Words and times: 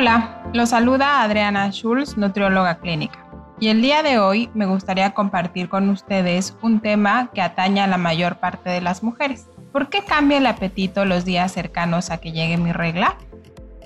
Hola, 0.00 0.44
los 0.54 0.68
saluda 0.68 1.22
Adriana 1.22 1.72
Schulz, 1.72 2.16
nutrióloga 2.16 2.78
clínica. 2.78 3.18
Y 3.58 3.66
el 3.66 3.82
día 3.82 4.04
de 4.04 4.20
hoy 4.20 4.48
me 4.54 4.64
gustaría 4.64 5.10
compartir 5.10 5.68
con 5.68 5.88
ustedes 5.88 6.56
un 6.62 6.78
tema 6.78 7.32
que 7.34 7.42
atañe 7.42 7.80
a 7.80 7.88
la 7.88 7.98
mayor 7.98 8.36
parte 8.36 8.70
de 8.70 8.80
las 8.80 9.02
mujeres. 9.02 9.48
¿Por 9.72 9.88
qué 9.88 10.04
cambia 10.04 10.38
el 10.38 10.46
apetito 10.46 11.04
los 11.04 11.24
días 11.24 11.50
cercanos 11.50 12.12
a 12.12 12.18
que 12.18 12.30
llegue 12.30 12.58
mi 12.58 12.70
regla? 12.70 13.16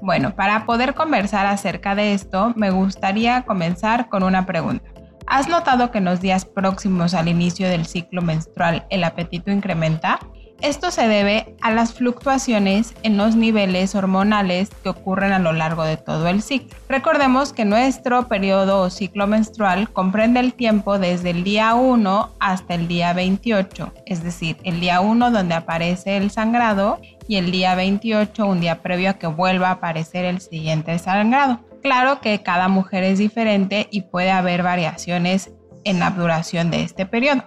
Bueno, 0.03 0.35
para 0.35 0.67
poder 0.67 0.93
conversar 0.93 1.47
acerca 1.47 1.95
de 1.95 2.13
esto, 2.13 2.53
me 2.57 2.69
gustaría 2.69 3.41
comenzar 3.47 4.11
con 4.11 4.23
una 4.23 4.45
pregunta. 4.45 4.91
¿Has 5.27 5.49
notado 5.49 5.91
que 5.91 5.97
en 5.97 6.05
los 6.05 6.21
días 6.21 6.45
próximos 6.45 7.15
al 7.15 7.29
inicio 7.29 7.71
del 7.71 7.87
ciclo 7.87 8.21
menstrual 8.21 8.85
el 8.91 9.05
apetito 9.05 9.51
incrementa? 9.51 10.19
Esto 10.63 10.93
se 10.93 11.09
debe 11.09 11.57
a 11.61 11.73
las 11.73 11.93
fluctuaciones 11.93 12.95
en 13.03 13.17
los 13.17 13.35
niveles 13.35 13.97
hormonales 13.97 14.71
que 14.85 14.91
ocurren 14.91 15.33
a 15.33 15.41
lo 15.41 15.53
largo 15.53 15.83
de 15.83 15.97
todo 15.97 16.29
el 16.29 16.41
ciclo. 16.41 16.79
Recordemos 16.89 17.53
que 17.53 17.65
nuestro 17.65 18.29
periodo 18.29 18.81
o 18.81 18.89
ciclo 18.89 19.27
menstrual 19.27 19.91
comprende 19.93 20.39
el 20.39 20.55
tiempo 20.55 21.01
desde 21.01 21.31
el 21.31 21.43
día 21.43 21.75
1 21.75 22.35
hasta 22.39 22.75
el 22.77 22.87
día 22.87 23.13
28, 23.13 23.93
es 24.07 24.23
decir, 24.23 24.57
el 24.63 24.79
día 24.79 25.01
1 25.01 25.33
donde 25.33 25.57
aparece 25.57 26.17
el 26.17 26.31
sangrado 26.31 27.01
y 27.27 27.39
el 27.39 27.51
día 27.51 27.75
28 27.75 28.47
un 28.47 28.61
día 28.61 28.83
previo 28.83 29.11
a 29.11 29.15
que 29.15 29.27
vuelva 29.27 29.71
a 29.71 29.73
aparecer 29.73 30.25
el 30.25 30.41
siguiente 30.41 30.97
sangrado. 31.01 31.59
Claro 31.83 32.21
que 32.21 32.41
cada 32.45 32.69
mujer 32.69 33.03
es 33.03 33.19
diferente 33.19 33.89
y 33.91 34.03
puede 34.03 34.31
haber 34.31 34.63
variaciones 34.63 35.51
en 35.83 35.99
la 35.99 36.11
duración 36.11 36.71
de 36.71 36.85
este 36.85 37.05
periodo. 37.05 37.43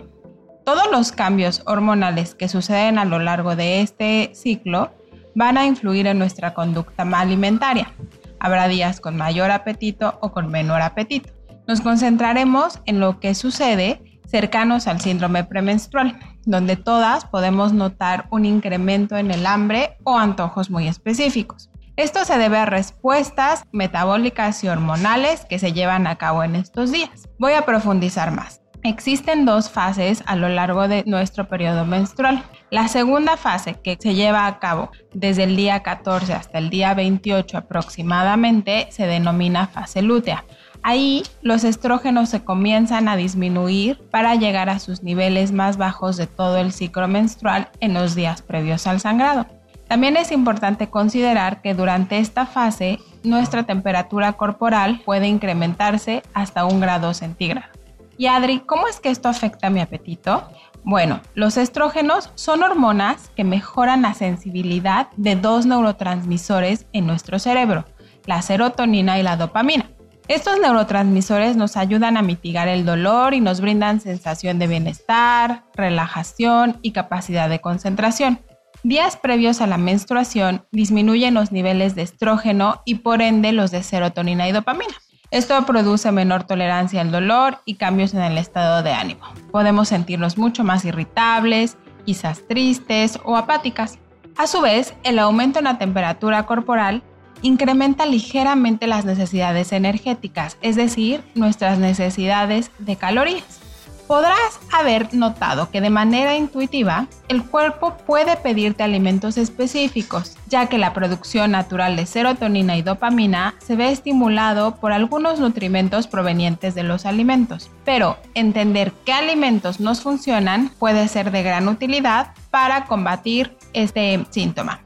Todos 0.66 0.90
los 0.92 1.12
cambios 1.12 1.62
hormonales 1.68 2.34
que 2.34 2.50
suceden 2.50 2.98
a 2.98 3.06
lo 3.06 3.20
largo 3.20 3.56
de 3.56 3.82
este 3.82 4.32
ciclo 4.34 4.92
van 5.36 5.60
a 5.60 5.68
influir 5.68 6.08
en 6.08 6.18
nuestra 6.18 6.56
conducta 6.56 7.04
alimentaria. 7.04 7.94
Habrá 8.40 8.68
días 8.68 9.00
con 9.00 9.16
mayor 9.16 9.52
apetito 9.52 10.18
o 10.22 10.32
con 10.32 10.50
menor 10.50 10.82
apetito. 10.82 11.30
Nos 11.68 11.82
concentraremos 11.82 12.80
en 12.86 13.00
lo 13.00 13.20
que 13.20 13.36
sucede 13.36 14.20
cercanos 14.26 14.88
al 14.88 15.00
síndrome 15.02 15.44
premenstrual, 15.44 16.18
donde 16.46 16.78
todas 16.78 17.26
podemos 17.26 17.72
notar 17.72 18.26
un 18.32 18.44
incremento 18.44 19.18
en 19.18 19.30
el 19.30 19.46
hambre 19.46 19.98
o 20.04 20.18
antojos 20.18 20.72
muy 20.72 20.88
específicos. 20.88 21.70
Esto 21.96 22.26
se 22.26 22.40
debe 22.40 22.58
a 22.58 22.66
respuestas 22.66 23.66
metabólicas 23.72 24.64
y 24.64 24.68
hormonales 24.68 25.46
que 25.46 25.60
se 25.60 25.74
llevan 25.74 26.08
a 26.08 26.16
cabo 26.16 26.44
en 26.44 26.56
estos 26.56 26.92
días. 26.92 27.30
Voy 27.38 27.54
a 27.54 27.66
profundizar 27.66 28.32
más. 28.32 28.65
Existen 28.86 29.46
dos 29.46 29.72
fases 29.72 30.24
a 30.28 30.36
lo 30.36 30.48
largo 30.48 30.88
de 30.88 31.04
nuestro 31.08 31.48
periodo 31.48 31.86
menstrual. 31.86 32.44
La 32.70 32.88
segunda 32.88 33.36
fase, 33.36 33.74
que 33.84 33.98
se 34.00 34.14
lleva 34.14 34.46
a 34.46 34.60
cabo 34.60 34.92
desde 35.12 35.42
el 35.42 35.56
día 35.56 35.82
14 35.82 36.34
hasta 36.34 36.60
el 36.60 36.70
día 36.70 36.94
28 36.94 37.58
aproximadamente, 37.58 38.88
se 38.92 39.08
denomina 39.08 39.66
fase 39.66 40.04
lútea. 40.04 40.46
Ahí 40.84 41.24
los 41.42 41.64
estrógenos 41.64 42.30
se 42.30 42.44
comienzan 42.44 43.08
a 43.08 43.16
disminuir 43.16 44.08
para 44.12 44.36
llegar 44.36 44.70
a 44.70 44.78
sus 44.78 45.02
niveles 45.02 45.52
más 45.52 45.78
bajos 45.78 46.16
de 46.16 46.28
todo 46.28 46.58
el 46.58 46.72
ciclo 46.72 47.08
menstrual 47.08 47.70
en 47.80 47.96
los 47.96 48.14
días 48.14 48.44
previos 48.44 48.86
al 48.86 49.00
sangrado. 49.00 49.48
También 49.88 50.16
es 50.16 50.32
importante 50.32 50.92
considerar 50.92 51.64
que 51.64 51.74
durante 51.74 52.20
esta 52.20 52.46
fase 52.46 53.00
nuestra 53.24 53.64
temperatura 53.64 54.34
corporal 54.34 55.02
puede 55.04 55.26
incrementarse 55.26 56.22
hasta 56.36 56.66
un 56.66 56.80
grado 56.80 57.16
centígrado. 57.16 57.75
Y 58.18 58.28
Adri, 58.28 58.60
¿cómo 58.60 58.88
es 58.88 59.00
que 59.00 59.10
esto 59.10 59.30
afecta 59.30 59.68
a 59.68 59.70
mi 59.70 59.82
apetito? 59.82 60.50
Bueno, 60.84 61.22
los 61.34 61.58
estrógenos 61.58 62.32
son 62.36 62.64
hormonas 62.64 63.30
que 63.36 63.44
mejoran 63.44 64.04
la 64.04 64.14
sensibilidad 64.14 65.08
de 65.18 65.36
dos 65.36 65.66
neurotransmisores 65.66 66.86
en 66.94 67.08
nuestro 67.08 67.40
cerebro, 67.40 67.86
la 68.26 68.42
serotonina 68.42 69.20
y 69.20 69.24
la 69.24 69.36
dopamina. 69.36 69.90
Estos 70.28 70.60
neurotransmisores 70.60 71.56
nos 71.56 71.78
ayudan 71.78 72.18
a 72.18 72.22
mitigar 72.22 72.68
el 72.68 72.86
dolor 72.86 73.34
y 73.34 73.42
nos 73.42 73.62
brindan 73.62 74.00
sensación 74.00 74.58
de 74.58 74.68
bienestar, 74.68 75.66
relajación 75.76 76.80
y 76.82 76.92
capacidad 76.92 77.50
de 77.50 77.62
concentración. 77.62 78.40
Días 78.84 79.18
previos 79.18 79.62
a 79.62 79.68
la 79.68 79.78
menstruación 79.78 80.66
disminuyen 80.72 81.34
los 81.34 81.52
niveles 81.52 81.96
de 81.96 82.04
estrógeno 82.04 82.82
y 82.86 82.96
por 82.96 83.22
ende 83.22 83.52
los 83.52 83.72
de 83.72 83.84
serotonina 83.84 84.48
y 84.48 84.52
dopamina. 84.52 84.96
Esto 85.36 85.66
produce 85.66 86.14
menor 86.14 86.46
tolerancia 86.46 87.02
al 87.02 87.12
dolor 87.12 87.58
y 87.66 87.74
cambios 87.74 88.14
en 88.14 88.22
el 88.22 88.38
estado 88.38 88.82
de 88.84 88.94
ánimo. 88.94 89.26
Podemos 89.52 89.90
sentirnos 89.90 90.38
mucho 90.38 90.64
más 90.64 90.86
irritables, 90.86 91.76
quizás 92.06 92.48
tristes 92.48 93.20
o 93.26 93.36
apáticas. 93.36 94.00
A 94.38 94.48
su 94.48 94.62
vez, 94.62 94.94
el 95.04 95.20
aumento 95.20 95.60
en 95.60 95.66
la 95.66 95.78
temperatura 95.78 96.46
corporal 96.46 97.04
incrementa 97.42 98.06
ligeramente 98.06 98.88
las 98.88 99.04
necesidades 99.04 99.74
energéticas, 99.74 100.56
es 100.62 100.78
decir, 100.78 101.22
nuestras 101.36 101.80
necesidades 101.80 102.72
de 102.80 102.96
calorías. 102.96 103.65
Podrás 104.08 104.60
haber 104.72 105.16
notado 105.16 105.72
que 105.72 105.82
de 105.82 105.90
manera 105.90 106.36
intuitiva 106.36 107.08
el 107.28 107.44
cuerpo 107.44 107.98
puede 108.06 108.38
pedirte 108.38 108.84
alimentos 108.84 109.36
específicos, 109.36 110.38
ya 110.48 110.68
que 110.68 110.78
la 110.78 110.94
producción 110.94 111.52
natural 111.52 111.96
de 111.96 112.06
serotonina 112.06 112.78
y 112.78 112.84
dopamina 112.84 113.56
se 113.58 113.76
ve 113.76 113.92
estimulado 113.92 114.76
por 114.76 114.92
algunos 114.92 115.40
nutrimentos 115.40 116.06
provenientes 116.06 116.76
de 116.76 116.84
los 116.84 117.08
alimentos. 117.08 117.72
Pero 117.84 118.18
entender 118.36 118.94
qué 119.06 119.14
alimentos 119.14 119.80
nos 119.80 120.02
funcionan 120.02 120.70
puede 120.78 121.08
ser 121.08 121.32
de 121.32 121.42
gran 121.42 121.68
utilidad 121.68 122.34
para 122.52 122.86
combatir 122.86 123.58
este 123.74 124.24
síntoma. 124.30 124.82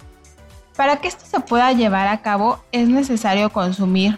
Para 0.78 1.01
que 1.01 1.09
esto 1.09 1.25
se 1.25 1.41
pueda 1.41 1.74
llevar 1.74 2.07
a 2.07 2.22
cabo 2.22 2.63
es 2.72 2.88
necesario 2.88 3.50
consumir 3.50 4.18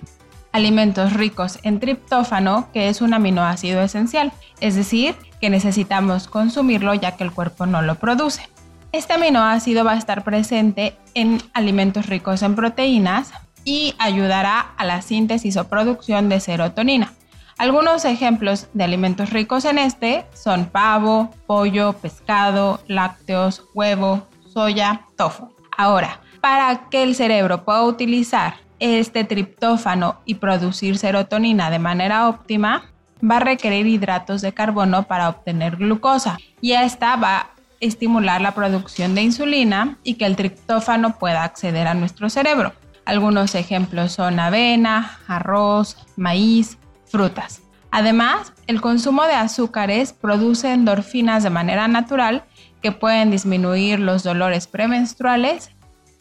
alimentos 0.52 1.14
ricos 1.14 1.60
en 1.64 1.80
triptófano, 1.80 2.70
que 2.74 2.90
es 2.90 3.02
un 3.02 3.14
aminoácido 3.14 3.82
esencial, 3.82 4.32
es 4.60 4.76
decir, 4.76 5.16
que 5.40 5.50
necesitamos 5.50 6.28
consumirlo 6.28 6.94
ya 6.94 7.18
que 7.18 7.24
el 7.24 7.32
cuerpo 7.32 7.66
no 7.66 7.82
lo 7.82 7.96
produce. 7.96 8.48
Este 8.92 9.14
aminoácido 9.14 9.86
va 9.86 9.94
a 9.94 9.98
estar 9.98 10.24
presente 10.24 10.98
en 11.14 11.42
alimentos 11.54 12.08
ricos 12.08 12.42
en 12.42 12.56
proteínas 12.56 13.32
y 13.64 13.96
ayudará 14.00 14.60
a 14.78 14.86
la 14.86 15.02
síntesis 15.02 15.56
o 15.58 15.68
producción 15.68 16.30
de 16.30 16.40
serotonina. 16.40 17.14
Algunos 17.58 18.06
ejemplos 18.06 18.68
de 18.74 18.84
alimentos 18.84 19.30
ricos 19.30 19.66
en 19.66 19.78
este 19.78 20.26
son 20.34 20.66
pavo, 20.66 21.30
pollo, 21.46 21.94
pescado, 21.94 22.82
lácteos, 22.88 23.64
huevo, 23.74 24.28
soya, 24.52 25.06
tofu. 25.16 25.54
Ahora, 25.78 26.22
para 26.42 26.90
que 26.90 27.04
el 27.04 27.16
cerebro 27.16 27.64
pueda 27.64 27.84
utilizar 27.84 28.56
este 28.82 29.24
triptófano 29.24 30.20
y 30.26 30.36
producir 30.36 30.98
serotonina 30.98 31.70
de 31.70 31.80
manera 31.80 32.28
óptima, 32.28 32.84
va 33.24 33.38
a 33.38 33.42
requerir 33.42 33.86
hidratos 33.86 34.42
de 34.42 34.54
carbono 34.54 35.04
para 35.04 35.30
obtener 35.30 35.78
glucosa 35.78 36.38
y 36.60 36.72
esta 36.74 37.16
va 37.16 37.38
a 37.38 37.50
estimular 37.80 38.42
la 38.42 38.54
producción 38.54 39.14
de 39.14 39.22
insulina 39.22 39.98
y 40.04 40.16
que 40.16 40.26
el 40.26 40.36
triptófano 40.36 41.18
pueda 41.20 41.44
acceder 41.44 41.88
a 41.88 41.94
nuestro 41.94 42.30
cerebro. 42.30 42.74
Algunos 43.06 43.54
ejemplos 43.54 44.14
son 44.14 44.40
avena, 44.40 45.20
arroz, 45.28 45.98
maíz, 46.18 46.78
frutas. 47.06 47.62
Además, 47.92 48.54
el 48.66 48.82
consumo 48.82 49.24
de 49.24 49.34
azúcares 49.34 50.14
produce 50.14 50.74
endorfinas 50.74 51.44
de 51.44 51.50
manera 51.52 51.88
natural 51.88 52.46
que 52.82 52.92
pueden 52.92 53.30
disminuir 53.30 54.00
los 54.00 54.24
dolores 54.24 54.66
premenstruales 54.66 55.72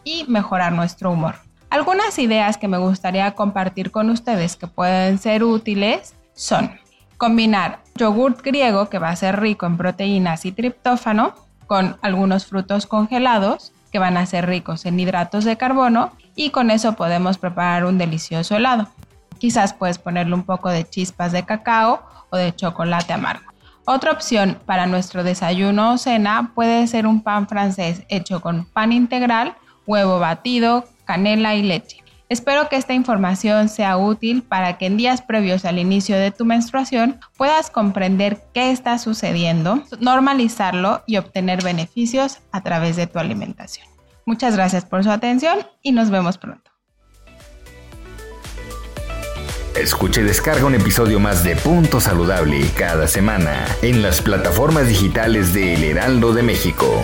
y 0.05 0.25
mejorar 0.29 0.73
nuestro 0.73 1.11
humor. 1.11 1.37
Algunas 1.71 2.19
ideas 2.19 2.59
que 2.59 2.67
me 2.67 2.79
gustaría 2.79 3.31
compartir 3.37 3.93
con 3.93 4.11
ustedes 4.11 4.57
que 4.57 4.67
pueden 4.67 5.19
ser 5.19 5.45
útiles 5.45 6.15
son 6.35 6.73
combinar 7.17 7.81
yogurt 7.95 8.43
griego 8.43 8.89
que 8.89 8.99
va 8.99 9.11
a 9.11 9.17
ser 9.17 9.41
rico 9.41 9.67
en 9.67 9.77
proteínas 9.77 10.45
y 10.47 10.53
triptófano 10.53 11.35
con 11.69 11.97
algunos 12.03 12.47
frutos 12.47 12.87
congelados 12.87 13.73
que 13.93 14.01
van 14.01 14.17
a 14.17 14.27
ser 14.27 14.47
ricos 14.47 14.85
en 14.85 14.99
hidratos 14.99 15.45
de 15.45 15.57
carbono 15.57 16.11
y 16.35 16.51
con 16.51 16.73
eso 16.73 16.95
podemos 16.95 17.39
preparar 17.39 17.85
un 17.85 17.99
delicioso 17.99 18.57
helado. 18.57 18.89
Quizás 19.39 19.73
puedes 19.73 19.99
ponerle 19.99 20.35
un 20.35 20.43
poco 20.43 20.71
de 20.71 20.89
chispas 20.89 21.31
de 21.31 21.45
cacao 21.45 22.03
o 22.31 22.37
de 22.37 22.55
chocolate 22.55 23.13
amargo. 23.13 23.53
Otra 23.85 24.11
opción 24.11 24.59
para 24.67 24.87
nuestro 24.87 25.23
desayuno 25.23 25.93
o 25.93 25.99
cena 25.99 26.51
puede 26.55 26.87
ser 26.89 27.07
un 27.07 27.23
pan 27.23 27.47
francés 27.47 28.03
hecho 28.09 28.41
con 28.41 28.65
pan 28.65 28.93
integral, 28.93 29.55
huevo 29.87 30.19
batido, 30.19 30.85
canela 31.11 31.57
y 31.57 31.65
leche. 31.65 31.97
Espero 32.29 32.69
que 32.69 32.77
esta 32.77 32.95
información 32.95 33.69
sea 33.69 33.97
útil 33.97 34.45
para 34.45 34.79
que 34.79 34.87
en 34.87 34.97
días 34.97 35.23
previos 35.23 35.65
al 35.65 35.81
inicio 35.81 36.17
de 36.17 36.31
tu 36.31 36.45
menstruación 36.45 37.19
puedas 37.37 37.69
comprender 37.69 38.39
qué 38.55 38.71
está 38.71 38.97
sucediendo, 38.97 39.83
normalizarlo 39.99 41.03
y 41.09 41.17
obtener 41.17 41.65
beneficios 41.65 42.39
a 42.53 42.63
través 42.63 42.95
de 42.95 43.09
tu 43.09 43.19
alimentación. 43.19 43.89
Muchas 44.25 44.55
gracias 44.55 44.85
por 44.85 45.03
su 45.03 45.11
atención 45.11 45.67
y 45.83 45.91
nos 45.91 46.11
vemos 46.11 46.39
pronto. 46.39 46.71
Escuche 49.75 50.21
y 50.21 50.25
descarga 50.25 50.65
un 50.65 50.77
episodio 50.77 51.19
más 51.19 51.43
de 51.43 51.57
Punto 51.57 52.01
Saludable 52.01 52.61
cada 52.79 53.09
semana 53.09 53.67
en 53.83 54.01
las 54.01 54.23
plataformas 54.23 54.87
digitales 54.87 55.53
de 55.53 55.75
El 55.75 55.83
Heraldo 55.83 56.33
de 56.33 56.45
México. 56.45 57.03